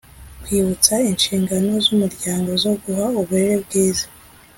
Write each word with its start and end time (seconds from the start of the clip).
Kwibutsa 0.43 0.93
inshingano 1.09 1.71
z 1.85 1.87
umuryango 1.95 2.49
zo 2.63 2.71
guha 2.83 3.05
uburere 3.21 3.55
bwiza 3.65 4.05